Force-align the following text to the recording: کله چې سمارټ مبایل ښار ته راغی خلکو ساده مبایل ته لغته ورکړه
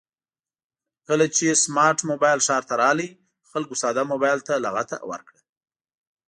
کله 1.07 1.25
چې 1.35 1.45
سمارټ 1.63 1.97
مبایل 2.11 2.39
ښار 2.47 2.63
ته 2.69 2.73
راغی 2.83 3.09
خلکو 3.51 3.73
ساده 3.81 4.03
مبایل 4.11 4.39
ته 4.47 4.53
لغته 4.65 4.97
ورکړه 5.09 5.39